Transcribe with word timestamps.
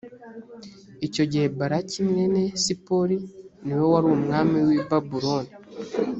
icyo 1.07 1.23
gihe 1.31 1.45
balaki 1.57 1.97
mwene 2.09 2.41
sipori 2.63 3.17
ni 3.63 3.73
we 3.77 3.83
wari 3.91 4.07
umwami 4.17 4.57
w’i 4.67 4.79
babuloni 4.89 5.51